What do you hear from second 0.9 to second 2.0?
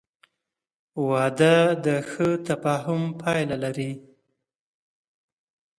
•واده د